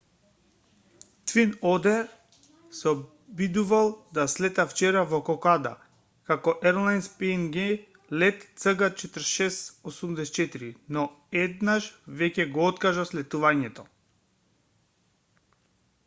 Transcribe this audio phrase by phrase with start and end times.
[1.31, 2.07] твин отер
[2.77, 3.87] се обидувал
[4.19, 5.73] да слета вчера во кокода
[6.31, 7.59] како ерлајнс пнг
[8.25, 11.05] лет цг4684 но
[11.45, 11.91] еднаш
[12.23, 13.87] веќе го откажа слетувањето